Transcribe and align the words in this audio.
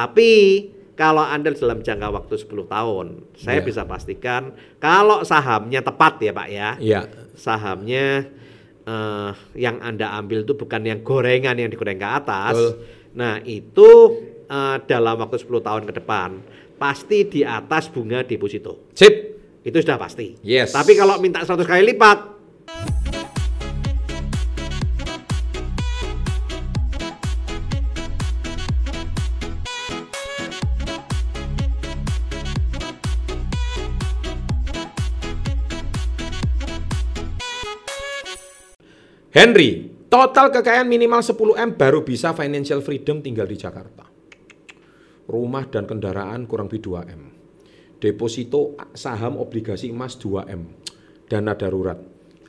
Tapi 0.00 0.30
kalau 0.96 1.20
Anda 1.20 1.52
dalam 1.52 1.84
jangka 1.84 2.08
waktu 2.08 2.34
10 2.40 2.64
tahun, 2.64 3.06
saya 3.36 3.60
Iya. 3.60 3.66
bisa 3.68 3.82
pastikan 3.84 4.56
kalau 4.80 5.20
sahamnya 5.24 5.84
tepat 5.84 6.20
ya 6.24 6.32
Pak 6.32 6.48
ya. 6.48 6.70
Iya. 6.80 7.00
Sahamnya 7.36 8.28
eh, 8.80 9.30
yang 9.60 9.76
Anda 9.84 10.16
ambil 10.16 10.42
itu 10.48 10.56
bukan 10.56 10.80
yang 10.82 11.04
gorengan 11.04 11.52
yang 11.56 11.68
digoreng 11.68 12.00
ke 12.00 12.08
atas. 12.08 12.56
Betul. 12.56 12.72
Nah, 13.12 13.34
itu 13.44 13.88
eh, 14.48 14.76
dalam 14.88 15.20
waktu 15.20 15.36
10 15.36 15.60
tahun 15.60 15.82
ke 15.84 15.92
depan 16.00 16.40
pasti 16.80 17.28
di 17.28 17.40
atas 17.44 17.92
bunga 17.92 18.24
deposito. 18.24 18.88
Sip. 18.96 19.12
Itu 19.60 19.76
sudah 19.84 20.00
pasti. 20.00 20.40
Yes. 20.40 20.72
Tapi 20.72 20.96
kalau 20.96 21.20
minta 21.20 21.44
100 21.44 21.68
kali 21.68 21.92
lipat, 21.92 22.18
Henry, 39.30 39.86
total 40.10 40.50
kekayaan 40.50 40.90
minimal 40.90 41.22
10M 41.22 41.78
baru 41.78 42.02
bisa 42.02 42.34
financial 42.34 42.82
freedom 42.82 43.22
tinggal 43.22 43.46
di 43.46 43.54
Jakarta. 43.54 44.02
Rumah 45.30 45.70
dan 45.70 45.86
kendaraan 45.86 46.50
kurang 46.50 46.66
lebih 46.66 46.90
2M. 46.90 47.22
Deposito 48.02 48.74
saham 48.90 49.38
obligasi 49.38 49.94
emas 49.94 50.18
2M. 50.18 50.82
Dana 51.30 51.54
darurat. 51.54 52.02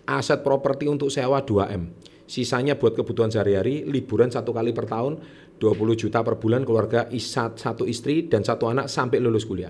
Aset 0.10 0.42
properti 0.42 0.90
untuk 0.90 1.14
sewa 1.14 1.46
2M. 1.46 2.02
Sisanya 2.26 2.74
buat 2.74 2.98
kebutuhan 2.98 3.30
sehari-hari, 3.30 3.86
liburan 3.86 4.34
satu 4.34 4.50
kali 4.50 4.74
per 4.74 4.90
tahun, 4.90 5.22
20 5.62 6.02
juta 6.02 6.26
per 6.26 6.42
bulan 6.42 6.66
keluarga 6.66 7.06
satu 7.14 7.86
istri 7.86 8.26
dan 8.26 8.42
satu 8.42 8.74
anak 8.74 8.90
sampai 8.90 9.22
lulus 9.22 9.46
kuliah. 9.46 9.70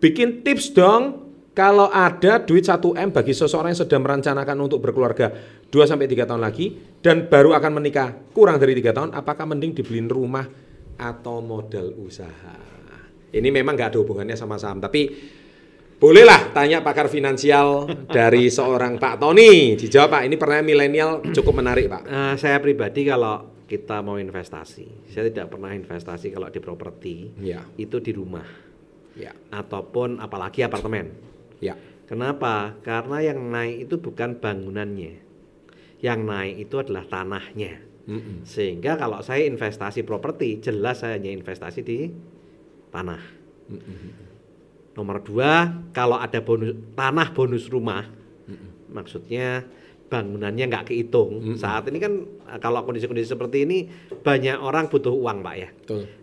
Bikin 0.00 0.40
tips 0.40 0.72
dong 0.72 1.25
kalau 1.56 1.88
ada 1.88 2.36
duit 2.44 2.68
1M 2.68 3.16
bagi 3.16 3.32
seseorang 3.32 3.72
yang 3.72 3.80
sedang 3.80 4.04
merencanakan 4.04 4.56
untuk 4.60 4.84
berkeluarga 4.84 5.32
2 5.72 5.72
sampai 5.88 6.04
3 6.04 6.28
tahun 6.28 6.44
lagi 6.44 6.76
dan 7.00 7.32
baru 7.32 7.56
akan 7.56 7.80
menikah 7.80 8.12
kurang 8.36 8.60
dari 8.60 8.76
3 8.76 8.92
tahun, 8.92 9.10
apakah 9.16 9.48
mending 9.48 9.72
dibeliin 9.72 10.04
rumah 10.12 10.44
atau 11.00 11.40
modal 11.40 11.96
usaha? 11.96 12.60
Ini 13.32 13.48
memang 13.48 13.72
nggak 13.72 13.96
ada 13.96 13.98
hubungannya 14.04 14.36
sama 14.36 14.60
saham, 14.60 14.84
tapi 14.84 15.08
bolehlah 15.96 16.52
tanya 16.52 16.84
pakar 16.84 17.08
finansial 17.08 17.88
dari 18.04 18.48
seorang 18.56 19.00
Pak 19.00 19.16
Tony. 19.16 19.80
Dijawab 19.80 20.12
Pak, 20.12 20.22
ini 20.28 20.36
pertanyaan 20.36 20.68
milenial 20.68 21.10
cukup 21.32 21.64
menarik 21.64 21.88
Pak. 21.88 22.02
eh, 22.04 22.34
saya 22.36 22.60
pribadi 22.60 23.08
kalau 23.08 23.64
kita 23.64 24.04
mau 24.04 24.20
investasi, 24.20 25.08
saya 25.08 25.26
tidak 25.32 25.56
pernah 25.56 25.72
investasi 25.72 26.30
kalau 26.30 26.52
di 26.52 26.60
properti, 26.60 27.32
Ya, 27.42 27.66
itu 27.80 27.98
di 27.98 28.12
rumah 28.14 28.46
ya, 29.16 29.32
ataupun 29.50 30.20
apalagi 30.20 30.62
apartemen. 30.62 31.25
Ya. 31.60 31.74
Kenapa? 32.06 32.78
Karena 32.86 33.18
yang 33.18 33.50
naik 33.50 33.90
itu 33.90 33.98
bukan 33.98 34.38
bangunannya. 34.38 35.18
Yang 35.98 36.20
naik 36.22 36.54
itu 36.68 36.74
adalah 36.78 37.02
tanahnya. 37.10 37.82
Mm-mm. 38.06 38.46
Sehingga 38.46 38.94
kalau 38.94 39.18
saya 39.26 39.42
investasi 39.50 40.06
properti, 40.06 40.62
jelas 40.62 41.02
saya 41.02 41.18
hanya 41.18 41.34
investasi 41.34 41.82
di 41.82 42.06
tanah. 42.94 43.22
Nomor 44.94 45.18
dua, 45.26 45.82
kalau 45.90 46.14
ada 46.22 46.38
bonus 46.38 46.78
tanah 46.94 47.28
bonus 47.34 47.66
rumah, 47.66 48.06
maksudnya 48.86 49.66
bangunannya 50.06 50.64
nggak 50.70 50.86
kehitung. 50.86 51.58
Saat 51.58 51.90
ini 51.90 51.98
kan 51.98 52.12
eh, 52.22 52.58
kalau 52.58 52.86
kondisi-kondisi 52.86 53.34
seperti 53.34 53.66
ini 53.66 53.90
banyak 54.22 54.56
orang 54.56 54.86
butuh 54.86 55.10
uang, 55.10 55.42
Pak 55.42 55.54
ya. 55.58 55.68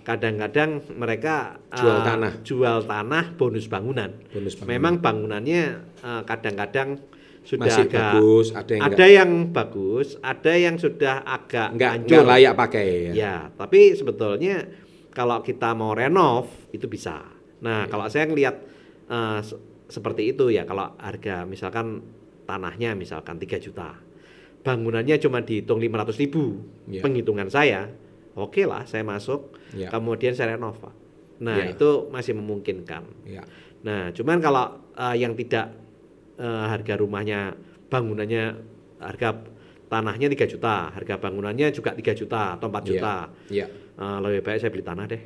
Kadang-kadang 0.02 0.84
mereka 0.96 1.60
Jual 1.70 2.00
eh, 2.00 2.06
tanah. 2.06 2.34
jual 2.44 2.78
tanah 2.84 3.26
bonus 3.36 3.68
bangunan. 3.68 4.12
Bonus 4.32 4.56
bangunan. 4.56 4.70
Memang 4.72 4.94
bangunannya 5.00 5.62
eh, 6.00 6.22
kadang-kadang 6.24 7.00
sudah 7.44 7.68
Masih 7.68 7.92
agak 7.92 8.14
bagus, 8.16 8.48
ada 8.56 8.72
yang 8.72 8.84
ada 8.88 9.06
yang 9.06 9.32
bagus, 9.52 10.08
ada 10.24 10.54
yang 10.56 10.76
sudah 10.80 11.28
agak 11.28 11.76
Nggak, 11.76 11.94
nggak 12.08 12.24
layak 12.24 12.54
pakai 12.56 12.86
ya. 12.88 13.14
Ya, 13.14 13.36
tapi 13.52 13.92
sebetulnya 14.00 14.64
kalau 15.12 15.44
kita 15.44 15.76
mau 15.76 15.92
renov 15.92 16.48
itu 16.72 16.88
bisa. 16.88 17.20
Nah, 17.60 17.92
kalau 17.92 18.08
saya 18.08 18.32
ngelihat 18.32 18.56
eh, 19.12 19.40
se- 19.44 19.60
seperti 19.92 20.32
itu 20.32 20.56
ya, 20.56 20.64
kalau 20.64 20.96
harga 20.96 21.44
misalkan 21.44 22.00
tanahnya 22.44 22.94
misalkan 22.94 23.38
3 23.38 23.58
juta, 23.58 23.96
bangunannya 24.62 25.20
cuma 25.20 25.44
dihitung 25.44 25.80
500 25.80 26.16
ribu, 26.20 26.64
Ya. 26.88 27.02
penghitungan 27.02 27.48
saya, 27.48 27.92
oke 28.36 28.64
lah 28.64 28.84
saya 28.88 29.04
masuk, 29.04 29.56
Ya. 29.74 29.90
kemudian 29.90 30.32
saya 30.32 30.56
renov. 30.56 30.80
Nah, 31.44 31.60
Ya. 31.60 31.74
itu 31.74 32.08
masih 32.08 32.38
memungkinkan. 32.38 33.04
Ya. 33.28 33.44
Nah, 33.84 34.12
cuman 34.12 34.40
kalau 34.40 34.66
eh, 34.94 35.16
yang 35.20 35.34
tidak 35.34 35.74
eh, 36.34 36.66
harga 36.66 36.98
rumahnya, 36.98 37.54
bangunannya, 37.90 38.58
harga 38.98 39.38
tanahnya 39.86 40.26
3 40.30 40.50
juta, 40.50 40.90
harga 40.90 41.18
bangunannya 41.18 41.70
juga 41.70 41.94
3 41.94 42.14
juta 42.14 42.58
atau 42.58 42.70
4 42.70 42.82
Iya. 42.82 42.90
juta, 42.90 43.16
Ya. 43.50 43.66
eh, 43.70 44.18
lebih 44.22 44.42
baik 44.42 44.58
saya 44.58 44.72
beli 44.74 44.82
tanah 44.82 45.06
deh. 45.06 45.22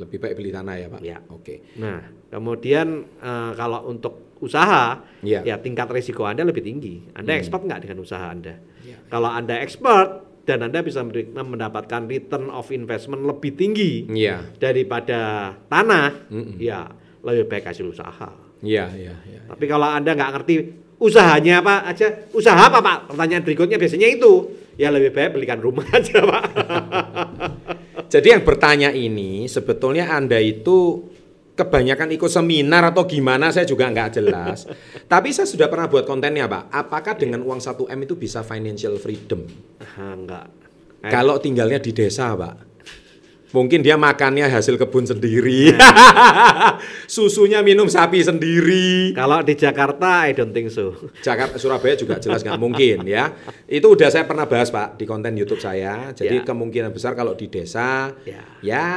Lebih 0.00 0.16
baik 0.18 0.34
beli 0.34 0.50
tanah 0.50 0.74
ya 0.74 0.86
Pak. 0.88 1.00
Ya. 1.00 1.18
Oke. 1.28 1.60
Nah, 1.76 2.00
kemudian 2.28 2.88
eh, 3.16 3.50
kalau 3.54 3.84
untuk 3.86 4.32
usaha, 4.40 5.04
Iya. 5.20 5.44
ya 5.44 5.56
tingkat 5.56 5.92
risiko 5.92 6.24
Anda 6.24 6.42
lebih 6.42 6.64
tinggi. 6.64 7.12
Anda 7.12 7.36
Hmm. 7.36 7.40
expert 7.40 7.62
nggak 7.62 7.80
dengan 7.84 8.00
usaha 8.00 8.26
Anda? 8.26 8.56
Ya. 8.80 8.96
Kalau 9.06 9.28
Anda 9.28 9.60
expert 9.60 10.08
dan 10.48 10.64
Anda 10.64 10.80
bisa 10.80 11.04
mendapatkan 11.04 12.08
return 12.08 12.48
of 12.48 12.72
investment 12.72 13.22
lebih 13.22 13.52
tinggi 13.52 14.08
Iya. 14.08 14.56
daripada 14.56 15.52
tanah, 15.68 16.32
Mm-mm. 16.32 16.56
ya 16.56 16.88
lebih 17.20 17.46
baik 17.46 17.68
hasil 17.68 17.84
usaha. 17.86 18.32
Iya, 18.60 18.88
iya, 18.96 19.14
iya. 19.24 19.40
Tapi 19.46 19.64
kalau 19.64 19.84
Anda 19.86 20.16
nggak 20.16 20.32
ngerti 20.34 20.54
usahanya 20.96 21.60
apa 21.60 21.84
aja, 21.86 22.08
usaha 22.32 22.56
apa 22.58 22.80
Pak? 22.80 23.12
Pertanyaan 23.12 23.44
berikutnya 23.44 23.76
biasanya 23.76 24.08
itu. 24.08 24.32
Ya 24.76 24.88
lebih 24.88 25.12
baik 25.12 25.36
belikan 25.36 25.60
rumah 25.60 25.84
aja 25.92 26.24
Pak. 26.24 26.44
Jadi 28.10 28.34
yang 28.34 28.42
bertanya 28.42 28.90
ini 28.90 29.46
sebetulnya 29.46 30.10
Anda 30.10 30.42
itu 30.42 31.06
kebanyakan 31.54 32.10
ikut 32.18 32.26
seminar 32.26 32.90
atau 32.90 33.06
gimana 33.06 33.54
saya 33.54 33.62
juga 33.68 33.86
nggak 33.86 34.10
jelas. 34.18 34.66
Tapi 35.12 35.30
saya 35.30 35.46
sudah 35.46 35.70
pernah 35.70 35.86
buat 35.86 36.02
kontennya 36.02 36.50
Pak. 36.50 36.74
Apakah 36.74 37.14
dengan 37.14 37.46
uang 37.46 37.62
1M 37.62 37.98
itu 38.02 38.18
bisa 38.18 38.42
financial 38.42 38.98
freedom? 38.98 39.46
Ah, 39.78 40.16
enggak. 40.18 40.46
Kalau 41.06 41.38
tinggalnya 41.38 41.78
di 41.78 41.94
desa 41.94 42.34
Pak. 42.34 42.69
Mungkin 43.50 43.82
dia 43.82 43.98
makannya 43.98 44.46
hasil 44.46 44.78
kebun 44.78 45.10
sendiri. 45.10 45.74
Susunya 47.10 47.60
minum 47.60 47.90
sapi 47.90 48.22
sendiri. 48.22 49.10
kalau 49.12 49.42
di 49.42 49.58
Jakarta 49.58 50.30
I 50.30 50.38
don't 50.38 50.54
think 50.54 50.70
so. 50.70 50.94
Jakarta 51.18 51.58
Surabaya 51.58 51.98
juga 51.98 52.22
jelas 52.22 52.46
nggak 52.46 52.60
mungkin 52.60 53.02
ya. 53.04 53.34
Itu 53.66 53.98
udah 53.98 54.06
saya 54.06 54.22
pernah 54.22 54.46
bahas 54.46 54.70
Pak 54.70 54.94
di 54.94 55.04
konten 55.04 55.34
YouTube 55.34 55.58
saya. 55.58 56.14
Jadi 56.14 56.42
Ya. 56.42 56.46
kemungkinan 56.46 56.94
besar 56.94 57.18
kalau 57.18 57.34
di 57.34 57.50
desa 57.50 58.14
Ya. 58.22 58.46
ya 58.62 58.88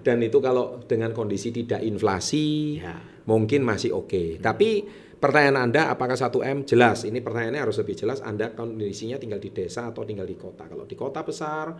dan 0.00 0.24
itu 0.24 0.40
kalau 0.40 0.80
dengan 0.88 1.12
kondisi 1.12 1.52
tidak 1.52 1.84
inflasi 1.84 2.80
Ya. 2.80 2.96
mungkin 3.28 3.60
masih 3.60 3.92
oke. 3.92 4.40
Tapi 4.40 4.88
pertanyaan 5.20 5.68
Anda 5.68 5.92
apakah 5.92 6.16
1M 6.16 6.64
jelas? 6.64 7.04
Ini 7.04 7.20
pertanyaannya 7.20 7.60
harus 7.60 7.76
lebih 7.76 8.00
jelas 8.00 8.24
Anda 8.24 8.56
kondisinya 8.56 9.20
tinggal 9.20 9.38
di 9.38 9.52
desa 9.52 9.92
atau 9.92 10.08
tinggal 10.08 10.24
di 10.24 10.40
kota. 10.40 10.64
Kalau 10.64 10.88
di 10.88 10.96
kota 10.96 11.20
besar 11.20 11.76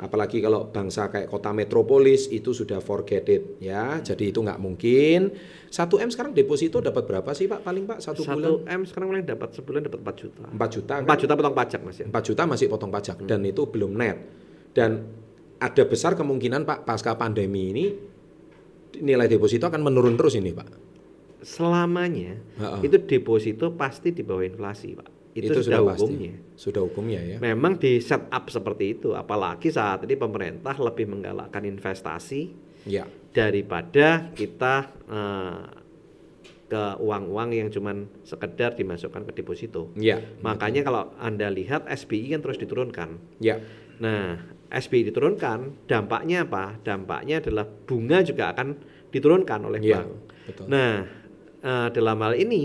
apalagi 0.00 0.40
kalau 0.40 0.72
bangsa 0.72 1.12
kayak 1.12 1.28
kota 1.28 1.52
metropolis 1.52 2.32
itu 2.32 2.56
sudah 2.56 2.80
forget 2.80 3.28
it 3.28 3.60
ya. 3.60 4.00
Jadi 4.00 4.32
itu 4.32 4.40
nggak 4.40 4.56
mungkin. 4.56 5.30
1M 5.68 6.08
sekarang 6.08 6.32
deposito 6.32 6.80
dapat 6.80 7.04
berapa 7.04 7.30
sih 7.36 7.46
Pak 7.46 7.60
paling 7.60 7.84
Pak 7.84 7.98
satu, 8.00 8.24
bulan? 8.24 8.64
1 8.64 8.80
M 8.80 8.80
sekarang 8.88 9.06
mulai 9.12 9.22
dapat 9.22 9.52
sebulan 9.52 9.80
dapat 9.86 10.00
4 10.00 10.22
juta. 10.24 10.44
4 10.48 10.74
juta 10.74 10.94
4 10.98 11.04
kan? 11.04 11.16
juta 11.20 11.32
potong 11.36 11.54
pajak 11.54 11.80
Mas 11.84 11.96
ya. 12.00 12.06
4 12.08 12.28
juta 12.32 12.42
masih 12.48 12.66
potong 12.72 12.90
pajak 12.90 13.16
dan 13.28 13.40
itu 13.44 13.62
belum 13.68 13.92
net. 13.94 14.18
Dan 14.72 14.90
ada 15.60 15.82
besar 15.84 16.16
kemungkinan 16.16 16.64
Pak 16.64 16.88
pasca 16.88 17.12
pandemi 17.20 17.70
ini 17.70 17.84
nilai 19.04 19.28
deposito 19.28 19.68
akan 19.68 19.84
menurun 19.84 20.16
terus 20.16 20.34
ini 20.34 20.50
Pak. 20.50 20.68
Selamanya 21.40 22.36
Ha-ha. 22.60 22.84
itu 22.84 22.96
deposito 23.00 23.72
pasti 23.72 24.12
di 24.12 24.20
bawah 24.20 24.44
inflasi, 24.44 24.92
Pak. 24.92 25.19
Itu, 25.42 25.60
sudah, 25.62 25.80
pasti. 25.80 26.02
hukumnya. 26.04 26.32
Sudah 26.54 26.80
hukumnya 26.84 27.20
ya. 27.22 27.36
Memang 27.38 27.76
di 27.76 27.96
setup 27.98 28.44
seperti 28.48 28.98
itu, 28.98 29.14
apalagi 29.14 29.70
saat 29.70 30.04
ini 30.04 30.14
pemerintah 30.14 30.76
lebih 30.76 31.08
menggalakkan 31.08 31.64
investasi 31.64 32.52
Ya. 32.84 33.04
daripada 33.30 34.28
kita 34.32 34.74
eh, 35.08 35.60
ke 36.66 36.84
uang-uang 36.98 37.50
yang 37.50 37.68
cuman 37.68 38.06
sekedar 38.22 38.78
dimasukkan 38.78 39.26
ke 39.26 39.32
deposito. 39.34 39.90
Ya. 39.98 40.22
Makanya 40.40 40.86
kalau 40.86 41.10
Anda 41.18 41.50
lihat 41.50 41.84
SBI 41.84 42.30
kan 42.30 42.40
terus 42.40 42.62
diturunkan. 42.62 43.18
Ya. 43.42 43.58
Nah, 43.98 44.38
SBI 44.70 45.10
diturunkan, 45.10 45.90
dampaknya 45.90 46.46
apa? 46.46 46.78
Dampaknya 46.80 47.42
adalah 47.42 47.66
bunga 47.66 48.22
juga 48.22 48.54
akan 48.54 48.78
diturunkan 49.10 49.60
oleh 49.66 49.80
Ya. 49.82 49.98
bank. 49.98 50.10
Betul. 50.46 50.64
Nah, 50.70 50.92
eh, 51.60 51.88
dalam 51.90 52.18
hal 52.22 52.38
ini 52.38 52.62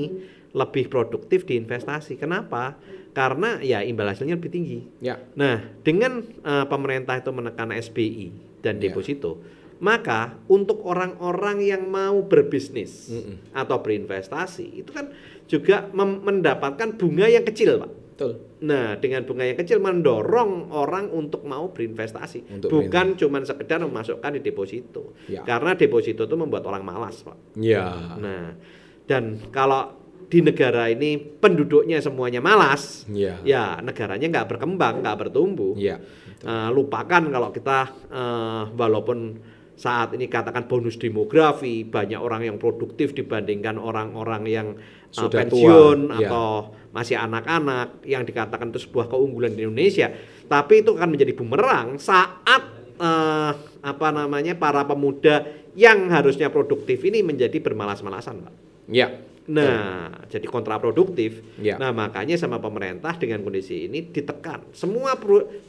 lebih 0.55 0.87
produktif 0.87 1.43
di 1.43 1.59
investasi. 1.59 2.15
Kenapa? 2.15 2.79
Karena 3.11 3.59
ya 3.59 3.83
imbal 3.83 4.07
hasilnya 4.07 4.39
lebih 4.39 4.51
tinggi. 4.51 4.79
Ya. 5.03 5.19
Nah, 5.35 5.59
dengan 5.83 6.23
eh, 6.23 6.65
pemerintah 6.71 7.19
itu 7.19 7.31
menekan 7.35 7.75
SBI 7.75 8.59
dan 8.63 8.79
Ya. 8.79 8.89
deposito, 8.89 9.43
Maka 9.75 10.39
untuk 10.47 10.87
orang-orang 10.87 11.59
yang 11.59 11.91
mau 11.91 12.23
berbisnis 12.23 13.11
atau 13.51 13.83
berinvestasi 13.83 14.71
itu 14.71 14.87
kan 14.95 15.11
juga 15.51 15.91
mendapatkan 15.91 16.95
bunga 16.95 17.27
yang 17.27 17.43
kecil, 17.43 17.83
Pak. 17.83 17.91
Betul. 18.15 18.31
Nah, 18.63 18.95
dengan 19.03 19.27
bunga 19.27 19.43
yang 19.43 19.59
kecil 19.59 19.83
mendorong 19.83 20.71
orang 20.71 21.11
untuk 21.11 21.43
mau 21.43 21.75
berinvestasi, 21.75 22.55
Untuk 22.55 22.71
bukan 22.71 23.19
cuma 23.19 23.43
sekedar 23.43 23.83
memasukkan 23.83 24.39
di 24.39 24.41
deposito. 24.47 25.11
Ya. 25.27 25.43
Karena 25.43 25.75
deposito 25.75 26.23
itu 26.23 26.35
membuat 26.39 26.63
orang 26.71 26.87
malas, 26.87 27.19
Pak. 27.27 27.59
Ya. 27.59 28.15
Nah, 28.15 28.55
dan 29.03 29.43
kalau 29.51 30.04
di 30.25 30.39
negara 30.41 30.89
ini 30.89 31.17
penduduknya 31.17 32.01
semuanya 32.01 32.41
malas, 32.41 33.05
Ya. 33.07 33.37
ya 33.45 33.77
negaranya 33.79 34.25
nggak 34.25 34.47
berkembang, 34.57 35.05
nggak 35.05 35.17
bertumbuh. 35.27 35.77
Ya. 35.77 36.01
Eh, 36.41 36.69
lupakan 36.73 37.23
kalau 37.29 37.49
kita 37.49 37.79
eh, 38.09 38.63
walaupun 38.73 39.39
saat 39.75 40.15
ini 40.15 40.31
katakan 40.31 40.71
bonus 40.71 40.95
demografi 40.95 41.83
banyak 41.83 42.15
orang 42.15 42.47
yang 42.47 42.55
produktif 42.55 43.11
dibandingkan 43.11 43.75
orang-orang 43.75 44.43
yang 44.47 44.67
eh, 44.75 45.15
Sudah 45.15 45.43
pensiun 45.45 46.09
tua, 46.09 46.19
ya. 46.21 46.27
atau 46.31 46.49
masih 46.95 47.19
anak-anak 47.19 48.07
yang 48.07 48.23
dikatakan 48.23 48.71
itu 48.71 48.87
sebuah 48.87 49.11
keunggulan 49.11 49.51
di 49.51 49.67
Indonesia 49.67 50.07
tapi 50.47 50.79
itu 50.79 50.95
akan 50.95 51.09
menjadi 51.11 51.35
bumerang 51.35 51.99
saat 51.99 52.63
eh, 52.95 53.51
apa 53.83 54.07
namanya 54.15 54.55
para 54.55 54.87
pemuda 54.87 55.43
yang 55.75 56.07
harusnya 56.07 56.47
produktif 56.47 57.03
ini 57.03 57.19
menjadi 57.19 57.59
bermalas-malasan 57.59 58.47
Pak. 58.47 58.53
Ya. 58.87 59.11
Nah, 59.45 60.09
jadi 60.25 60.49
kontraproduktif. 60.49 61.45
Ya. 61.61 61.77
Nah, 61.77 61.93
makanya 61.93 62.33
sama 62.33 62.57
pemerintah 62.57 63.13
dengan 63.13 63.45
kondisi 63.45 63.85
ini 63.85 64.09
ditekan. 64.09 64.73
Semua 64.73 65.13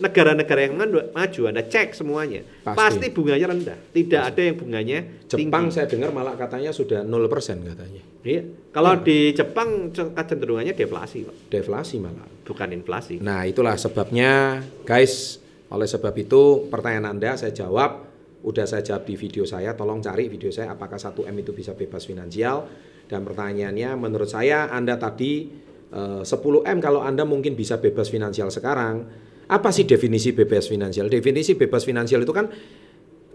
negara-negara 0.00 0.60
yang 0.64 0.80
maju, 1.12 1.40
Anda 1.44 1.60
cek 1.60 1.92
semuanya. 1.92 2.40
Pasti. 2.64 2.76
Pasti, 2.76 3.06
bunganya 3.12 3.46
rendah. 3.52 3.78
Tidak 3.92 4.22
ada 4.22 4.40
yang 4.40 4.56
bunganya 4.56 4.98
Jepang 5.28 5.68
tinggi. 5.68 5.76
saya 5.76 5.86
dengar 5.92 6.08
malah 6.08 6.40
katanya 6.40 6.72
sudah 6.72 7.04
0% 7.04 7.68
katanya. 7.68 8.02
Iya. 8.24 8.42
Kalau 8.72 8.92
di 9.04 9.36
Jepang 9.36 9.92
kecenderungannya 9.92 10.72
deflasi, 10.72 11.28
Pak. 11.28 11.36
Deflasi 11.52 11.96
malah. 12.00 12.28
bukan 12.46 12.68
inflasi. 12.70 13.18
Nah, 13.18 13.42
itulah 13.42 13.74
sebabnya 13.74 14.62
guys, 14.86 15.42
oleh 15.66 15.90
sebab 15.90 16.14
itu 16.14 16.70
pertanyaan 16.70 17.18
Anda 17.18 17.34
saya 17.34 17.50
jawab, 17.50 18.06
udah 18.46 18.64
saya 18.64 18.86
jawab 18.86 19.02
di 19.02 19.18
video 19.18 19.42
saya, 19.42 19.74
tolong 19.74 19.98
cari 19.98 20.30
video 20.30 20.54
saya 20.54 20.70
apakah 20.70 20.94
1M 20.94 21.34
itu 21.42 21.50
bisa 21.50 21.74
bebas 21.74 22.06
finansial 22.06 22.70
dan 23.06 23.22
pertanyaannya 23.22 23.94
menurut 23.94 24.26
saya 24.30 24.70
Anda 24.70 24.98
tadi 24.98 25.46
eh, 25.90 26.22
10M 26.22 26.78
kalau 26.82 27.02
Anda 27.02 27.22
mungkin 27.22 27.54
bisa 27.54 27.78
bebas 27.78 28.10
finansial 28.10 28.50
sekarang, 28.50 29.06
apa 29.46 29.68
sih 29.70 29.86
definisi 29.86 30.34
bebas 30.34 30.66
finansial? 30.66 31.06
Definisi 31.06 31.54
bebas 31.54 31.86
finansial 31.86 32.26
itu 32.26 32.34
kan 32.34 32.50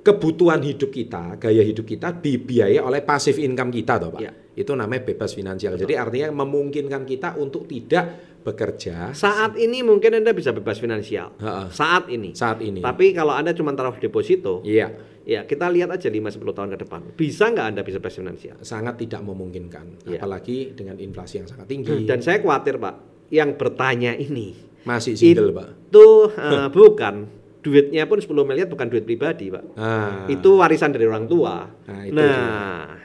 kebutuhan 0.01 0.59
hidup 0.65 0.89
kita, 0.89 1.37
gaya 1.37 1.61
hidup 1.61 1.85
kita 1.85 2.11
dibiayai 2.11 2.81
oleh 2.81 3.05
pasif 3.05 3.37
income 3.37 3.69
kita 3.69 4.01
toh, 4.01 4.09
Pak. 4.17 4.21
Iya. 4.21 4.31
Itu 4.57 4.75
namanya 4.75 5.07
bebas 5.07 5.31
finansial. 5.31 5.79
Jadi 5.79 5.93
artinya 5.95 6.43
memungkinkan 6.43 7.07
kita 7.07 7.39
untuk 7.39 7.69
tidak 7.69 8.31
bekerja 8.41 9.13
Saat 9.13 9.53
ini 9.61 9.85
mungkin 9.85 10.17
Anda 10.17 10.33
bisa 10.33 10.49
bebas 10.49 10.81
finansial. 10.81 11.37
Ha-ha. 11.37 11.69
Saat 11.69 12.09
ini. 12.09 12.33
saat 12.33 12.57
ini. 12.59 12.81
Tapi 12.81 13.13
kalau 13.13 13.37
Anda 13.37 13.53
cuma 13.53 13.71
taruh 13.77 13.95
deposito, 14.01 14.65
Iya, 14.65 14.91
ya 15.31 15.41
kita 15.43 15.71
lihat 15.71 15.87
aja 15.89 16.07
5 16.07 16.19
10 16.35 16.43
tahun 16.51 16.69
ke 16.69 16.79
depan. 16.83 17.01
Bisa 17.15 17.47
nggak 17.47 17.65
Anda 17.71 17.81
bisa 17.81 17.97
bebas 17.97 18.19
finansial? 18.19 18.57
sangat 18.61 18.99
tidak 18.99 19.23
memungkinkan. 19.23 20.03
Iya. 20.03 20.19
Apalagi 20.19 20.75
dengan 20.75 20.99
inflasi 20.99 21.39
yang 21.39 21.47
sangat 21.47 21.65
tinggi. 21.65 22.03
Dan 22.03 22.19
saya 22.19 22.43
khawatir, 22.43 22.75
Pak, 22.75 22.95
yang 23.31 23.55
bertanya 23.55 24.11
ini 24.13 24.51
Masih 24.83 25.15
single, 25.15 25.55
Pak. 25.55 25.67
itu 25.87 26.05
eh, 26.33 26.67
bukan 26.75 27.15
duitnya 27.61 28.09
pun 28.09 28.17
10 28.17 28.27
miliar 28.41 28.65
bukan 28.65 28.89
duit 28.89 29.05
pribadi, 29.05 29.47
Pak. 29.47 29.63
Ah, 29.77 30.25
Itu 30.25 30.57
warisan 30.57 30.89
dari 30.89 31.05
orang 31.05 31.25
tua. 31.25 31.69
Nah, 31.85 31.93
Nah, 31.93 32.01
itu 32.03 32.21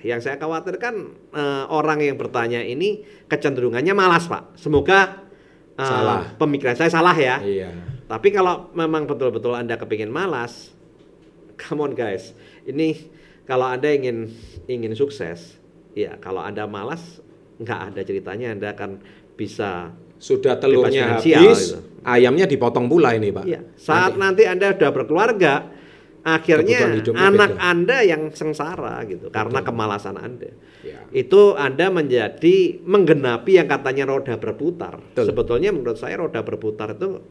yang 0.02 0.18
saya 0.18 0.36
khawatirkan 0.36 0.94
eh, 1.30 1.64
orang 1.68 2.00
yang 2.00 2.16
bertanya 2.16 2.58
ini 2.60 3.00
kecenderungannya 3.26 3.92
malas, 3.92 4.26
Pak. 4.26 4.56
Semoga 4.56 5.28
eh, 5.76 5.84
Salah. 5.84 6.24
pemikiran 6.34 6.72
saya 6.72 6.88
salah 6.88 7.12
ya. 7.12 7.36
Iya. 7.38 7.70
Tapi 8.06 8.30
kalau 8.30 8.70
memang 8.72 9.04
betul-betul 9.04 9.52
Anda 9.52 9.76
kepingin 9.76 10.08
malas, 10.08 10.72
come 11.58 11.82
on 11.82 11.92
guys. 11.92 12.36
Ini 12.64 13.08
kalau 13.48 13.66
Anda 13.66 13.92
ingin 13.92 14.30
ingin 14.70 14.92
sukses, 14.94 15.56
ya 15.96 16.16
kalau 16.20 16.40
Anda 16.44 16.68
malas, 16.68 17.20
nggak 17.58 17.80
ada 17.92 18.00
ceritanya 18.04 18.52
Anda 18.52 18.68
akan 18.76 18.90
bisa 19.36 19.92
Sudah 20.16 20.56
telurnya 20.56 21.20
habis, 21.20 21.76
gitu. 21.76 21.84
ayamnya 22.00 22.48
dipotong 22.48 22.88
pula 22.88 23.12
ini, 23.12 23.28
Pak. 23.28 23.44
Iya, 23.44 23.60
saat 23.76 24.16
nanti. 24.16 24.48
Anda 24.48 24.72
sudah 24.72 24.88
berkeluarga, 24.88 25.68
akhirnya 26.26 27.04
anak 27.14 27.54
beda. 27.54 27.62
Anda 27.62 27.96
yang 28.02 28.34
sengsara 28.34 29.06
gitu 29.06 29.30
karena 29.30 29.62
kemalasan 29.62 30.18
Anda. 30.18 30.50
Ya. 30.82 31.06
Itu 31.14 31.54
Anda 31.54 31.92
menjadi 31.94 32.82
menggenapi 32.82 33.62
yang 33.62 33.70
katanya 33.70 34.10
roda 34.10 34.34
berputar. 34.34 34.98
Betul. 35.14 35.30
Sebetulnya 35.30 35.70
menurut 35.70 36.00
saya 36.00 36.18
roda 36.18 36.42
berputar 36.42 36.98
itu 36.98 37.22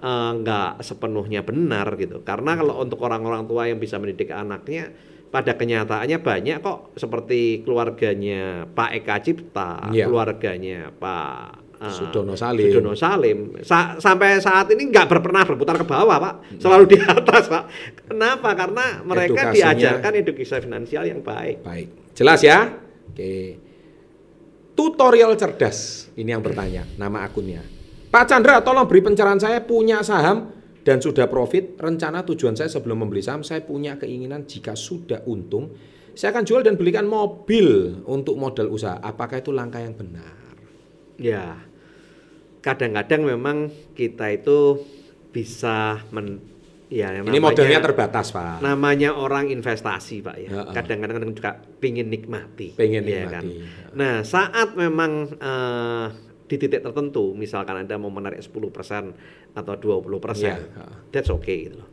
eh, 0.00 0.30
nggak 0.36 0.80
sepenuhnya 0.80 1.40
benar 1.40 1.94
gitu. 1.94 2.20
Karena 2.20 2.56
kalau 2.56 2.80
untuk 2.80 3.00
orang-orang 3.00 3.44
tua 3.44 3.68
yang 3.68 3.76
bisa 3.76 3.96
mendidik 3.96 4.32
anaknya 4.32 4.90
pada 5.30 5.54
kenyataannya 5.54 6.18
banyak 6.18 6.58
kok 6.58 6.98
seperti 6.98 7.62
keluarganya 7.62 8.66
Pak 8.66 8.90
Eka 8.98 9.16
Cipta, 9.22 9.86
Iya. 9.88 10.10
keluarganya 10.10 10.90
Pak 10.90 11.62
eh, 11.80 11.88
Sudono 11.88 12.34
Salim. 12.34 12.66
Sudono 12.68 12.92
Salim. 12.92 13.38
Sa- 13.62 13.96
sampai 13.96 14.36
saat 14.36 14.68
ini 14.68 14.90
nggak 14.90 15.06
pernah 15.06 15.46
berputar 15.46 15.78
ke 15.78 15.86
bawah, 15.86 16.18
Pak. 16.18 16.34
Selalu 16.58 16.84
di 16.92 16.98
atas, 17.00 17.46
Pak. 17.46 17.64
Kenapa? 18.10 18.52
Karena 18.52 19.00
mereka 19.00 19.48
Edukasinya- 19.48 19.72
diajarkan 19.72 20.12
edukasi 20.18 20.56
finansial 20.60 21.04
yang 21.06 21.20
baik. 21.22 21.62
Baik. 21.64 21.88
Jelas 22.12 22.42
ya? 22.42 22.74
Oke. 23.08 23.56
Tutorial 24.76 25.36
cerdas. 25.36 26.08
Ini 26.16 26.36
yang 26.36 26.42
bertanya, 26.44 26.84
nama 26.96 27.24
akunnya. 27.24 27.60
Pak 28.10 28.24
Chandra, 28.26 28.58
tolong 28.60 28.90
beri 28.90 29.00
pencerahan 29.00 29.38
saya 29.38 29.62
punya 29.62 30.02
saham 30.02 30.50
dan 30.82 30.98
sudah 30.98 31.30
profit. 31.30 31.78
Rencana 31.78 32.26
tujuan 32.26 32.58
saya 32.58 32.66
sebelum 32.66 33.06
membeli 33.06 33.22
saham, 33.22 33.46
saya 33.46 33.62
punya 33.62 33.94
keinginan 33.96 34.44
jika 34.44 34.74
sudah 34.74 35.22
untung, 35.24 35.70
saya 36.12 36.34
akan 36.34 36.42
jual 36.42 36.66
dan 36.66 36.74
belikan 36.74 37.06
mobil 37.06 38.02
untuk 38.04 38.34
modal 38.34 38.66
usaha. 38.66 38.98
Apakah 38.98 39.38
itu 39.38 39.54
langkah 39.54 39.78
yang 39.78 39.94
benar? 39.94 40.34
Ya. 41.14 41.54
Kadang-kadang 42.60 43.24
memang 43.24 43.56
kita 43.94 44.26
itu 44.28 44.82
bisa 45.30 46.02
men 46.10 46.42
ya 46.90 47.14
yang 47.14 47.22
Ini 47.22 47.38
namanya- 47.38 47.46
modelnya 47.46 47.78
terbatas, 47.80 48.34
Pak. 48.34 48.58
namanya 48.60 49.14
orang 49.14 49.46
investasi 49.46 50.20
pak 50.20 50.36
ya 50.36 50.50
Ya, 50.50 50.62
kadang-kadang 50.74 51.22
kan 51.22 51.30
juga 51.30 51.50
pingin 51.78 52.10
nikmati 52.10 52.74
Pengen 52.74 53.06
ya 53.06 53.30
nikmati. 53.30 53.62
nah 53.94 54.26
saat 54.26 54.74
memang 54.74 55.30
eh, 55.32 56.06
di 56.50 56.58
titik 56.58 56.82
tertentu 56.82 57.30
misalkan 57.32 57.78
anda 57.78 57.94
mau 57.94 58.10
menarik 58.10 58.42
10% 58.42 58.50
atau 59.54 59.74
20% 59.78 60.10
Ya, 60.42 60.58
ah. 60.74 61.06
that's 61.14 61.30
okay 61.30 61.70
gitu 61.70 61.78
loh 61.78 61.88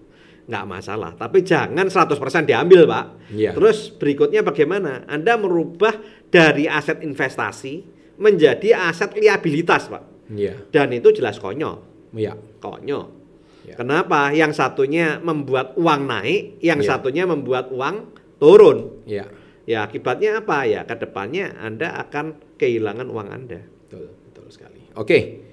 nggak 0.47 0.65
masalah 0.65 1.13
tapi 1.13 1.45
jangan 1.45 1.85
100% 1.85 2.17
diambil 2.47 2.89
pak 2.89 3.05
Ya. 3.35 3.53
terus 3.53 3.93
berikutnya 3.93 4.41
bagaimana 4.41 5.05
anda 5.05 5.37
merubah 5.37 5.93
dari 6.33 6.65
aset 6.65 7.05
investasi 7.05 7.85
menjadi 8.17 8.89
aset 8.89 9.13
liabilitas 9.13 9.91
pak 9.91 10.03
Iya. 10.33 10.57
dan 10.73 10.89
itu 10.89 11.13
jelas 11.13 11.37
konyol 11.37 11.85
Iya. 12.15 12.33
konyol. 12.57 13.05
Ya. 13.67 13.75
Kenapa? 13.75 14.31
Yang 14.31 14.63
satunya 14.63 15.19
membuat 15.19 15.75
uang 15.75 16.07
naik, 16.07 16.63
yang 16.63 16.79
Ya. 16.79 16.95
satunya 16.95 17.27
membuat 17.27 17.67
uang 17.67 18.15
turun. 18.39 19.03
Iya. 19.03 19.27
Ya 19.67 19.83
akibatnya 19.83 20.39
apa 20.39 20.63
ya? 20.63 20.87
Ke 20.87 20.95
depannya 20.95 21.51
Anda 21.59 21.91
akan 21.99 22.55
kehilangan 22.55 23.11
uang 23.11 23.27
Anda. 23.27 23.59
Betul. 23.59 24.07
Oke. 24.97 25.45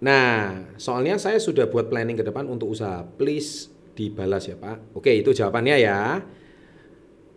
Nah, 0.00 0.64
soalnya 0.80 1.20
saya 1.20 1.36
sudah 1.36 1.68
buat 1.68 1.92
planning 1.92 2.16
ke 2.16 2.24
depan 2.24 2.48
untuk 2.48 2.72
usaha. 2.72 3.04
Please 3.04 3.68
dibalas 3.92 4.48
ya, 4.48 4.56
Pak. 4.56 4.96
Oke, 4.96 5.12
itu 5.12 5.36
jawabannya 5.36 5.76
ya. 5.76 6.24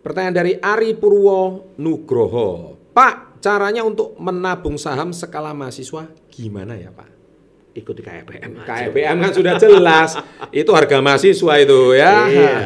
Pertanyaan 0.00 0.36
dari 0.36 0.52
Ari 0.56 0.96
Purwo 0.96 1.72
Nugroho. 1.76 2.76
Pak, 2.96 3.44
caranya 3.44 3.84
untuk 3.84 4.16
menabung 4.16 4.80
saham 4.80 5.12
skala 5.12 5.52
mahasiswa 5.52 6.08
gimana 6.32 6.80
ya, 6.80 6.88
Pak? 6.88 7.08
Ikuti 7.74 8.00
KPM. 8.00 8.64
aja. 8.64 8.88
KPM 8.88 9.16
kan 9.20 9.32
sudah 9.34 9.54
jelas. 9.60 10.10
itu 10.64 10.70
harga 10.72 11.04
mahasiswa 11.04 11.52
itu 11.60 11.80
ya. 11.92 12.14
Iya. 12.30 12.56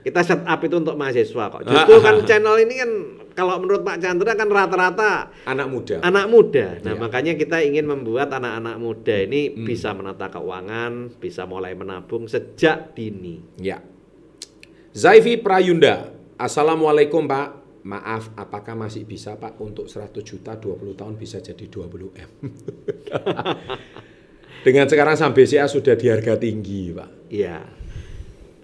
Kita 0.00 0.20
set 0.22 0.44
up 0.46 0.60
itu 0.62 0.76
untuk 0.78 0.94
mahasiswa 0.94 1.44
kok. 1.50 1.62
Justru 1.66 1.96
kan 2.04 2.14
channel 2.28 2.56
ini 2.62 2.74
kan 2.78 2.90
kalau 3.32 3.58
menurut 3.58 3.80
Pak 3.80 3.98
Chandra 3.98 4.32
kan 4.32 4.46
rata-rata 4.46 5.30
Anak 5.44 5.66
muda. 5.66 5.96
anak 6.00 6.26
muda. 6.26 6.66
Nah, 6.80 6.94
Iya. 6.94 7.00
makanya 7.00 7.32
kita 7.34 7.60
ingin 7.60 7.84
membuat 7.84 8.30
anak-anak 8.30 8.76
muda 8.76 9.16
ini 9.16 9.50
Hmm. 9.50 9.64
bisa 9.64 9.90
menata 9.90 10.28
keuangan, 10.28 11.14
bisa 11.16 11.44
mulai 11.44 11.72
menabung 11.72 12.26
sejak 12.26 12.92
dini. 12.92 13.40
Ya. 13.56 13.80
Zaifi 14.90 15.38
Prayunda. 15.38 16.10
Assalamualaikum 16.34 17.24
Pak. 17.24 17.48
Maaf, 17.80 18.36
apakah 18.36 18.76
masih 18.76 19.08
bisa 19.08 19.34
Pak 19.34 19.56
untuk 19.56 19.88
100 19.88 20.20
juta 20.20 20.52
20 20.52 20.92
tahun 20.92 21.16
bisa 21.16 21.40
jadi 21.40 21.64
20 21.64 22.12
M? 22.12 22.30
Dengan 24.60 24.84
sekarang 24.84 25.16
saham 25.16 25.32
BCA 25.32 25.64
sudah 25.64 25.96
di 25.96 26.12
harga 26.12 26.36
tinggi 26.36 26.92
Pak. 26.92 27.32
Iya. 27.32 27.79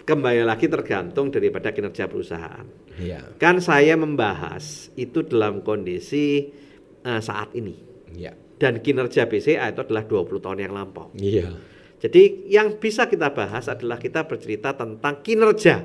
Kembali 0.06 0.46
lagi 0.46 0.70
tergantung 0.70 1.34
daripada 1.34 1.75
kinerja 1.75 2.06
perusahaan. 2.06 2.62
Iya. 2.96 3.36
Kan 3.36 3.58
saya 3.58 3.98
membahas 3.98 4.88
itu 4.94 5.26
dalam 5.26 5.60
kondisi 5.60 6.46
eh, 7.02 7.20
saat 7.20 7.50
ini. 7.52 7.75
Iya. 8.14 8.32
Dan 8.56 8.80
kinerja 8.80 9.26
BCA 9.26 9.68
itu 9.68 9.84
adalah 9.84 10.06
20 10.06 10.40
tahun 10.40 10.58
yang 10.62 10.72
lampau. 10.72 11.12
Iya. 11.12 11.52
Jadi 11.98 12.48
yang 12.48 12.78
bisa 12.78 13.04
kita 13.04 13.34
bahas 13.34 13.66
adalah 13.66 13.98
kita 13.98 14.25
bercerita 14.25 14.72
tentang 14.72 15.20
kinerja, 15.20 15.84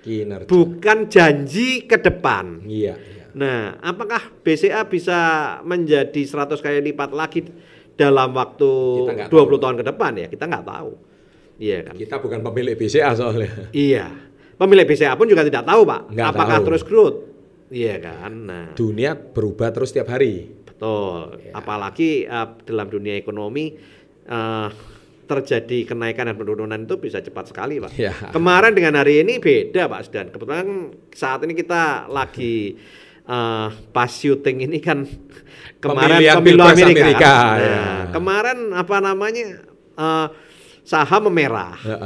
Kinerja. 0.00 0.46
bukan 0.48 1.06
janji 1.06 1.84
ke 1.84 1.98
depan. 1.98 2.62
Iya, 2.64 2.94
iya. 2.96 3.24
Nah, 3.34 3.76
apakah 3.78 4.34
BCA 4.42 4.86
bisa 4.86 5.18
menjadi 5.62 6.22
100 6.24 6.58
kali 6.58 6.90
lipat 6.90 7.10
lagi 7.10 7.46
dalam 7.94 8.30
waktu 8.32 8.70
Kita 9.04 9.12
nggak 9.14 9.30
20 9.30 9.34
tahu. 9.34 9.58
tahun 9.58 9.76
ke 9.76 9.84
depan 9.90 10.12
ya? 10.16 10.26
Kita 10.30 10.44
nggak 10.46 10.66
tahu. 10.66 10.90
Iya 11.58 11.78
kan? 11.82 11.94
Kita 11.94 12.16
bukan 12.18 12.40
pemilik 12.40 12.74
BCA 12.74 13.10
soalnya. 13.12 13.50
Iya. 13.70 14.06
Pemilik 14.54 14.82
BCA 14.84 15.14
pun 15.14 15.26
juga 15.26 15.42
tidak 15.42 15.62
tahu, 15.62 15.82
Pak. 15.82 16.00
Nggak 16.10 16.28
apakah 16.28 16.58
tahu. 16.58 16.66
terus 16.66 16.82
growth? 16.82 17.18
Iya 17.68 17.94
kan? 17.98 18.32
Nah, 18.40 18.66
Dunia 18.72 19.12
berubah 19.14 19.68
terus 19.68 19.90
tiap 19.90 20.08
hari. 20.08 20.50
betul. 20.64 21.36
Iya. 21.36 21.52
Apalagi 21.52 22.10
eh, 22.24 22.48
dalam 22.62 22.86
dunia 22.86 23.14
ekonomi 23.14 23.74
eh, 24.24 24.68
terjadi 25.24 25.84
kenaikan 25.84 26.24
dan 26.24 26.36
penurunan 26.36 26.80
itu 26.80 26.96
bisa 26.96 27.18
cepat 27.18 27.50
sekali, 27.50 27.76
Pak. 27.78 27.92
Iya. 27.92 28.14
Kemarin 28.30 28.72
dengan 28.72 28.96
hari 28.96 29.20
ini 29.20 29.36
beda, 29.36 29.84
Pak 29.84 30.00
Sdan. 30.04 30.26
Kebetulan 30.30 30.66
saat 31.10 31.42
ini 31.42 31.52
kita 31.52 32.06
lagi 32.06 32.78
eh, 33.24 33.66
pas 33.90 34.08
syuting 34.08 34.64
ini 34.64 34.78
kan 34.78 35.04
kemarin 35.78 36.18
Pemilihan 36.18 36.36
pemilu 36.38 36.62
Amerika. 36.62 36.88
Amerika, 37.04 37.34
Nah, 37.34 37.54
ya. 37.60 37.78
Kemarin 38.10 38.58
apa 38.72 38.96
namanya 38.98 39.44
eh, 39.94 40.26
saham 40.88 41.28
memerah. 41.28 41.76
Ya. 41.84 41.98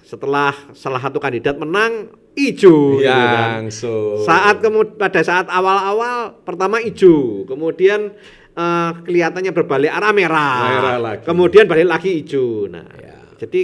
Setelah 0.00 0.56
salah 0.72 0.96
satu 0.98 1.20
kandidat 1.20 1.54
menang 1.54 2.08
hijau. 2.32 2.96
gitu 2.98 3.04
kan. 3.04 3.60
Langsung. 3.60 4.24
Saat 4.24 4.64
kemud 4.64 4.96
pada 4.96 5.20
saat 5.20 5.46
awal-awal 5.46 6.40
pertama 6.40 6.80
hijau, 6.80 7.44
kemudian 7.44 8.16
eh, 8.50 8.90
kelihatannya 9.04 9.52
berbalik 9.52 9.92
arah 9.92 10.10
merah, 10.10 10.56
Merah 10.66 10.96
lagi. 10.98 11.22
kemudian 11.22 11.68
balik 11.68 11.86
lagi 11.86 12.10
hijau. 12.18 12.64
Nah, 12.66 12.88
Ya. 12.96 13.20
jadi 13.38 13.60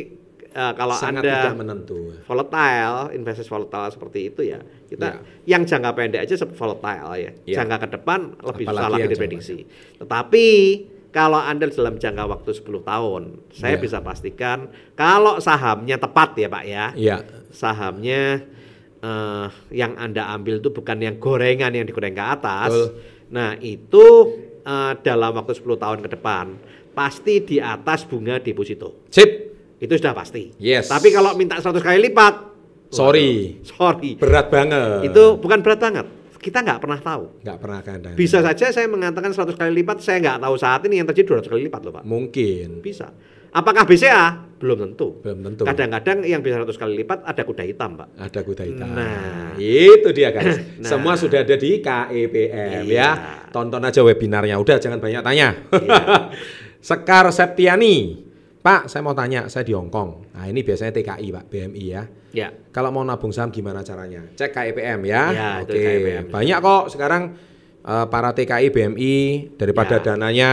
eh, 0.47 0.73
kalau 0.73 0.95
sangat 0.95 1.21
anda 1.21 1.35
tidak 1.43 1.57
menentu. 1.57 2.01
volatile, 2.25 3.11
investasi 3.11 3.49
volatile 3.49 3.91
seperti 3.91 4.19
itu 4.27 4.41
ya, 4.45 4.61
kita 4.87 5.09
Ya. 5.09 5.19
yang 5.51 5.65
jangka 5.65 5.91
pendek 5.91 6.21
aja 6.23 6.35
volatile 6.47 7.13
ya, 7.19 7.31
Ya. 7.45 7.57
jangka 7.61 7.77
ke 7.83 7.89
depan 7.93 8.21
lebih 8.41 8.65
Apalagi 8.65 8.77
susah 8.79 8.89
lagi 8.89 9.03
yang 9.03 9.11
diprediksi. 9.11 9.57
Tetapi 9.99 10.47
kalau 11.17 11.41
anda 11.41 11.65
dalam 11.67 11.97
jangka 11.97 12.29
waktu 12.29 12.51
10 12.53 12.85
tahun, 12.85 13.23
saya 13.49 13.75
Ya. 13.75 13.81
bisa 13.81 14.05
pastikan 14.05 14.69
kalau 14.93 15.41
sahamnya 15.41 15.97
tepat 15.97 16.37
ya 16.37 16.49
pak 16.53 16.65
ya, 16.69 16.85
Iya. 16.93 17.17
sahamnya 17.49 18.45
eh, 18.97 19.47
yang 19.71 19.95
Anda 19.95 20.29
ambil 20.35 20.59
itu 20.59 20.69
bukan 20.69 20.99
yang 20.99 21.17
gorengan 21.17 21.71
yang 21.71 21.87
digoreng 21.87 22.13
ke 22.13 22.25
atas. 22.27 22.69
Betul. 22.69 22.89
Nah, 23.31 23.55
itu 23.57 24.05
eh, 24.61 24.93
dalam 25.01 25.31
waktu 25.33 25.53
10 25.55 25.79
tahun 25.79 25.99
ke 26.03 26.09
depan 26.13 26.59
pasti 26.91 27.41
di 27.41 27.57
atas 27.57 28.03
bunga 28.03 28.37
deposito. 28.37 29.07
Sip. 29.09 29.31
Itu 29.77 29.95
sudah 29.95 30.11
pasti. 30.11 30.57
Yes. 30.57 30.89
Tapi 30.89 31.13
kalau 31.13 31.37
minta 31.37 31.61
100 31.61 31.79
kali 31.79 32.09
lipat, 32.09 32.35
Sorry. 32.89 33.61
waduh, 33.61 33.69
sorry. 33.69 34.11
Berat 34.17 34.47
banget. 34.49 35.13
Itu 35.13 35.37
bukan 35.37 35.61
berat 35.61 35.79
banget. 35.79 36.07
Kita 36.47 36.63
nggak 36.63 36.79
pernah 36.79 37.01
tahu. 37.03 37.43
nggak 37.43 37.59
pernah 37.59 37.81
kan. 37.83 37.99
Bisa 38.15 38.39
saja 38.39 38.71
saya 38.71 38.87
mengatakan 38.87 39.35
100 39.35 39.59
kali 39.59 39.83
lipat, 39.83 39.99
saya 39.99 40.23
nggak 40.23 40.47
tahu 40.47 40.55
saat 40.55 40.79
ini 40.87 41.03
yang 41.03 41.07
terjadi 41.11 41.43
200 41.43 41.51
kali 41.51 41.61
lipat 41.67 41.81
loh 41.83 41.93
Pak. 41.99 42.05
Mungkin. 42.07 42.69
Bisa. 42.79 43.11
Apakah 43.51 43.83
BCA? 43.83 44.55
Belum 44.63 44.79
tentu. 44.79 45.19
Belum 45.27 45.43
tentu. 45.43 45.67
Kadang-kadang 45.67 46.23
yang 46.23 46.45
bisa 46.47 46.63
100 46.63 46.79
kali 46.79 47.03
lipat 47.03 47.27
ada 47.27 47.43
kuda 47.43 47.67
hitam 47.67 47.99
Pak. 47.99 48.09
Ada 48.15 48.41
kuda 48.47 48.63
hitam. 48.63 48.89
Nah. 48.95 49.59
itu 49.59 50.09
dia 50.15 50.31
guys. 50.31 50.55
Nah. 50.79 50.87
Semua 50.87 51.19
sudah 51.19 51.43
ada 51.43 51.57
di 51.59 51.83
KEPM 51.83 52.85
Iya. 52.87 52.95
ya. 52.95 53.11
Tonton 53.51 53.83
aja 53.83 54.07
webinarnya. 54.07 54.55
Udah 54.63 54.79
jangan 54.79 55.03
banyak 55.03 55.25
tanya. 55.27 55.49
Iya. 55.73 55.99
Sekar 56.87 57.27
Septiani. 57.35 58.26
Pak, 58.67 58.91
saya 58.91 58.99
mau 58.99 59.15
tanya, 59.15 59.47
saya 59.47 59.63
di 59.63 59.71
Hong 59.71 59.87
Kong. 59.87 60.27
Nah, 60.35 60.51
ini 60.51 60.67
biasanya 60.67 60.91
TKI, 60.91 61.31
Pak, 61.31 61.45
BMI 61.47 61.85
ya. 61.87 62.03
Ya. 62.35 62.51
Kalau 62.75 62.91
mau 62.91 63.07
nabung 63.07 63.31
saham 63.31 63.55
gimana 63.55 63.87
caranya? 63.87 64.27
Cek 64.35 64.51
KEPM 64.51 65.07
ya. 65.07 65.23
Ya, 65.31 65.49
itu 65.63 65.71
Oke. 65.71 65.79
KEPM. 65.79 66.25
Banyak 66.35 66.59
kok 66.59 66.85
sekarang 66.91 67.23
eh, 67.81 68.07
para 68.11 68.35
TKI 68.35 68.75
BMI 68.75 69.15
daripada 69.55 69.97
Ya. 69.97 70.03
dananya 70.03 70.53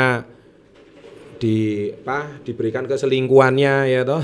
di 1.41 1.89
apa 2.05 2.37
diberikan 2.45 2.85
ke 2.85 2.93
selingkuhannya 2.95 3.73
ya 3.89 4.05
toh. 4.05 4.21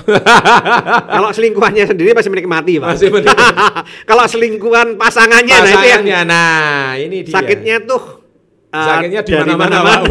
Kalau 1.18 1.34
selingkuhannya 1.34 1.90
sendiri 1.90 2.14
masih 2.14 2.30
menikmati, 2.30 2.78
Pak. 2.78 2.94
Masih 2.94 3.10
menikmati. 3.10 3.58
Kalau 4.14 4.26
selingkuhan 4.30 5.02
pasangannya, 5.02 5.58
nah 5.58 5.66
itu 5.66 5.88
yang 5.90 6.06
Pasangannya, 6.06 6.20
nah 6.30 6.94
ini 6.94 7.26
dia. 7.26 7.34
sakitnya 7.34 7.76
tuh 7.90 8.22
uh, 8.70 8.86
Sakitnya 8.86 9.26
di 9.26 9.34
mana-mana. 9.34 9.78
Pak. 9.82 10.00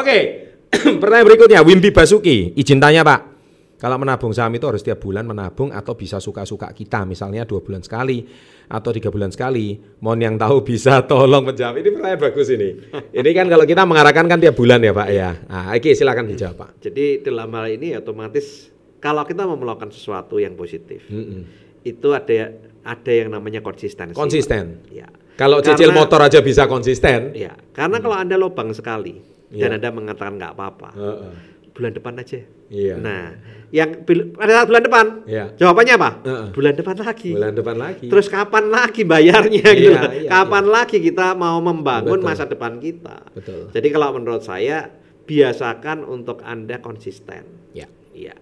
Oke, 0.00 0.47
pertanyaan 1.00 1.26
berikutnya 1.26 1.60
Wimbi 1.64 1.90
Basuki, 1.90 2.52
izin 2.56 2.80
tanya 2.80 3.00
Pak. 3.04 3.38
Kalau 3.78 3.94
menabung 3.94 4.34
saham 4.34 4.50
itu 4.58 4.66
harus 4.66 4.82
tiap 4.82 4.98
bulan 4.98 5.22
menabung 5.22 5.70
atau 5.70 5.94
bisa 5.94 6.18
suka-suka 6.18 6.66
kita, 6.74 7.06
misalnya 7.06 7.46
dua 7.46 7.62
bulan 7.62 7.78
sekali 7.78 8.26
atau 8.66 8.90
tiga 8.90 9.06
bulan 9.06 9.30
sekali. 9.30 9.78
Mohon 10.02 10.18
yang 10.18 10.34
tahu 10.34 10.66
bisa 10.66 10.98
tolong 11.10 11.46
menjawab. 11.46 11.78
Ini 11.78 11.88
pertanyaan 11.94 12.18
bagus 12.18 12.50
ini. 12.50 12.74
Ini 13.14 13.30
kan 13.30 13.46
kalau 13.46 13.62
kita 13.62 13.86
mengarahkan 13.86 14.26
kan 14.26 14.38
tiap 14.42 14.58
bulan 14.58 14.82
ya 14.82 14.90
Pak 14.90 15.08
ya. 15.14 15.30
Nah, 15.46 15.70
oke 15.70 15.90
silakan 15.94 16.26
dijawab 16.26 16.56
Pak. 16.58 16.70
Jadi 16.90 17.22
dalam 17.22 17.48
hal 17.54 17.66
ini 17.70 17.94
otomatis 17.94 18.66
kalau 18.98 19.22
kita 19.22 19.46
mau 19.46 19.54
melakukan 19.54 19.94
sesuatu 19.94 20.42
yang 20.42 20.58
positif, 20.58 21.06
Mm-mm. 21.06 21.46
itu 21.86 22.08
ada 22.10 22.50
ada 22.82 23.12
yang 23.14 23.30
namanya 23.30 23.62
konsistensi. 23.62 24.18
Konsisten. 24.18 24.82
Pak. 24.82 24.90
Ya. 24.90 25.06
Kalau 25.38 25.62
cicil 25.62 25.94
motor 25.94 26.18
aja 26.18 26.42
bisa 26.42 26.66
konsisten. 26.66 27.30
Ya, 27.38 27.54
karena 27.70 28.02
kalau 28.02 28.18
Anda 28.18 28.34
lobang 28.34 28.74
sekali 28.74 29.37
Iya. 29.48 29.62
dan 29.66 29.80
Anda 29.80 29.88
mengatakan 29.90 30.34
nggak 30.36 30.52
apa-apa, 30.52 30.88
Heeh. 30.92 31.32
bulan 31.72 31.92
depan 31.92 32.14
aja. 32.16 32.40
Iya. 32.68 32.94
Nah, 33.00 33.32
yang 33.70 34.04
pada 34.36 34.52
saat 34.52 34.68
bulan 34.68 34.84
depan, 34.84 35.06
Iya. 35.24 35.44
jawabannya 35.56 35.94
apa? 35.96 36.10
Heeh. 36.20 36.46
Bulan 36.52 36.74
depan 36.76 36.96
lagi. 36.98 37.30
Bulan 37.32 37.54
depan 37.56 37.76
lagi. 37.76 38.06
Terus 38.12 38.26
kapan 38.28 38.64
lagi 38.68 39.02
bayarnya 39.04 39.66
gitu? 39.72 39.92
Iya, 39.96 40.02
loh. 40.04 40.12
iya, 40.12 40.28
kapan 40.28 40.64
lagi 40.68 40.96
kita 40.98 41.32
mau 41.32 41.56
membangun 41.58 42.20
Betul. 42.20 42.28
masa 42.28 42.44
depan 42.44 42.76
kita? 42.76 43.24
Betul. 43.32 43.72
Jadi 43.72 43.88
kalau 43.88 44.12
menurut 44.12 44.44
saya 44.44 44.92
biasakan 45.24 46.04
untuk 46.04 46.44
Anda 46.44 46.80
konsisten. 46.80 47.72
Ya. 47.72 47.88
Iya. 48.12 48.36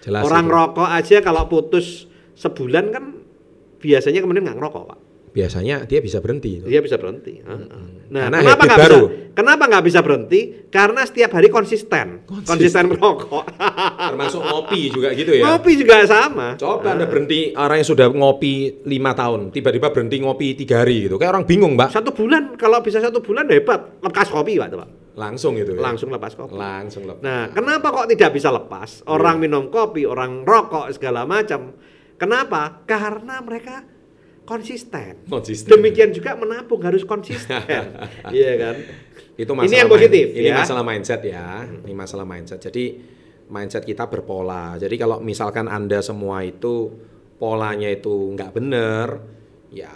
Jelas 0.00 0.24
Orang 0.24 0.48
itu. 0.48 0.54
rokok 0.54 0.88
aja 0.88 1.16
kalau 1.20 1.44
putus 1.46 2.08
sebulan 2.34 2.90
kan 2.90 3.04
biasanya 3.78 4.18
kemudian 4.18 4.46
nggak 4.46 4.58
ngerokok, 4.58 4.84
Pak. 4.88 4.98
Biasanya 5.30 5.86
dia 5.86 6.02
bisa 6.02 6.18
berhenti. 6.18 6.58
Dia 6.62 6.82
bisa 6.82 6.98
berhenti. 6.98 7.38
Heeh. 7.38 8.00
Nah, 8.10 8.26
Karena 8.26 8.38
kenapa 8.42 8.62
nggak 8.66 8.78
bisa? 8.82 8.98
Kenapa 9.30 9.62
nggak 9.70 9.84
bisa 9.86 10.00
berhenti? 10.02 10.40
Karena 10.66 11.00
setiap 11.06 11.30
hari 11.38 11.46
konsisten, 11.46 12.26
Konsisten. 12.26 12.50
konsisten 12.50 12.84
merokok. 12.90 13.46
Termasuk 14.10 14.42
ngopi 14.42 14.90
juga 14.90 15.14
gitu 15.14 15.30
ya. 15.30 15.46
Ngopi 15.46 15.72
juga 15.78 16.02
sama. 16.10 16.58
Coba 16.58 16.98
anda 16.98 17.06
berhenti 17.06 17.54
orang 17.54 17.78
yang 17.78 17.88
sudah 17.88 18.06
ngopi 18.10 18.82
lima 18.82 19.14
tahun, 19.14 19.54
tiba-tiba 19.54 19.94
berhenti 19.94 20.18
ngopi 20.18 20.58
tiga 20.58 20.82
hari 20.82 21.06
gitu, 21.06 21.14
kayak 21.22 21.38
orang 21.38 21.46
bingung 21.46 21.78
mbak. 21.78 21.94
Satu 21.94 22.10
bulan, 22.10 22.58
kalau 22.58 22.82
bisa 22.82 22.98
satu 22.98 23.22
bulan 23.22 23.46
hebat. 23.46 24.02
Lepas 24.02 24.26
kopi, 24.26 24.58
Pak. 24.58 24.68
Pak. 24.74 24.88
Langsung 25.14 25.54
gitu. 25.54 25.78
Ya? 25.78 25.80
Langsung 25.82 26.10
lepas 26.10 26.34
kopi. 26.34 26.58
Langsung 26.58 27.06
lepas. 27.06 27.22
Nah, 27.22 27.54
kenapa 27.54 27.94
kok 27.94 28.10
tidak 28.10 28.34
bisa 28.34 28.50
lepas? 28.50 29.06
Orang 29.06 29.38
minum 29.38 29.70
kopi, 29.70 30.02
orang 30.02 30.42
rokok 30.42 30.90
segala 30.90 31.22
macam. 31.22 31.78
Kenapa? 32.18 32.82
Karena 32.84 33.38
mereka 33.40 33.86
konsisten. 34.44 35.24
Konsisten. 35.26 35.68
Demikian 35.70 36.10
juga 36.10 36.34
menabung 36.34 36.80
harus 36.82 37.02
konsisten. 37.02 37.58
Iya 38.30 38.52
kan? 38.56 38.74
Itu 39.34 39.52
Ini 39.56 39.76
yang 39.78 39.88
positif, 39.88 40.26
Ini 40.30 40.52
ya. 40.52 40.56
masalah 40.60 40.84
mindset 40.84 41.20
ya. 41.24 41.64
Ini 41.64 41.94
masalah 41.96 42.24
mindset. 42.24 42.60
Jadi 42.60 43.00
mindset 43.48 43.82
kita 43.82 44.04
berpola. 44.04 44.76
Jadi 44.76 44.94
kalau 44.94 45.18
misalkan 45.18 45.64
anda 45.64 45.98
semua 46.00 46.44
itu 46.44 46.92
polanya 47.36 47.88
itu 47.88 48.36
nggak 48.36 48.52
bener, 48.52 49.06
ya 49.72 49.88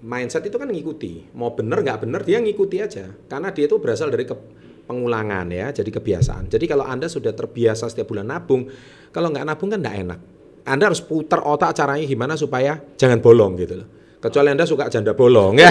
mindset 0.00 0.40
itu 0.42 0.56
kan 0.56 0.72
ngikuti. 0.72 1.28
Mau 1.36 1.52
bener 1.52 1.84
nggak 1.84 2.00
bener 2.06 2.20
dia 2.24 2.40
ngikuti 2.40 2.80
aja. 2.80 3.12
Karena 3.28 3.52
dia 3.52 3.68
itu 3.68 3.76
berasal 3.76 4.08
dari 4.08 4.24
ke- 4.24 4.56
pengulangan 4.88 5.52
ya. 5.52 5.68
Jadi 5.68 5.92
kebiasaan. 5.92 6.48
Jadi 6.48 6.64
kalau 6.64 6.88
anda 6.88 7.12
sudah 7.12 7.36
terbiasa 7.36 7.92
setiap 7.92 8.08
bulan 8.08 8.32
nabung, 8.32 8.72
kalau 9.12 9.28
nggak 9.28 9.44
nabung 9.44 9.68
kan 9.68 9.84
nggak 9.84 9.96
enak. 10.00 10.20
Anda 10.68 10.92
harus 10.92 11.00
putar 11.00 11.40
otak 11.42 11.72
caranya 11.72 12.04
gimana 12.04 12.36
supaya 12.36 12.78
jangan 13.00 13.18
bolong 13.24 13.56
gitu 13.56 13.74
loh. 13.80 13.88
Kecuali 14.18 14.50
Anda 14.50 14.66
suka 14.66 14.90
janda 14.90 15.14
bolong 15.14 15.62
ya. 15.62 15.70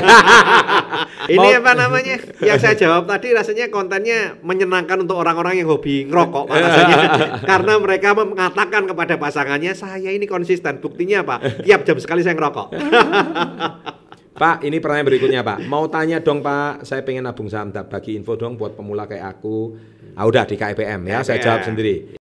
Ini 1.35 1.59
apa 1.59 1.75
namanya? 1.75 2.15
Yang 2.39 2.59
saya 2.63 2.75
jawab 2.79 3.03
tadi 3.03 3.35
rasanya 3.35 3.67
kontennya 3.67 4.39
menyenangkan 4.39 5.03
untuk 5.03 5.19
orang-orang 5.19 5.59
yang 5.59 5.67
hobi 5.67 6.07
ngerokok 6.07 6.47
Pak, 6.47 6.55
rasanya. 6.55 6.97
Karena 7.51 7.73
mereka 7.75 8.15
mengatakan 8.15 8.87
kepada 8.87 9.19
pasangannya, 9.19 9.75
saya 9.75 10.15
ini 10.15 10.23
konsisten. 10.23 10.79
Buktinya 10.79 11.27
apa? 11.27 11.43
Tiap 11.59 11.83
jam 11.83 11.99
sekali 11.99 12.23
saya 12.23 12.39
ngerokok. 12.39 12.67
Pak, 14.41 14.63
ini 14.63 14.79
pertanyaan 14.79 15.07
berikutnya 15.11 15.41
Pak. 15.43 15.67
Mau 15.67 15.89
tanya 15.91 16.23
dong 16.23 16.39
Pak, 16.39 16.87
saya 16.87 17.03
pengen 17.03 17.27
nabung 17.27 17.51
saham, 17.51 17.73
bagi 17.73 18.15
info 18.15 18.39
dong 18.39 18.55
buat 18.55 18.79
pemula 18.79 19.09
kayak 19.11 19.41
aku. 19.41 19.75
Ah 20.15 20.23
udah 20.23 20.47
di 20.47 20.55
KIPM 20.55 21.03
ya, 21.03 21.19
saya 21.25 21.43
jawab 21.43 21.67
sendiri. 21.67 22.15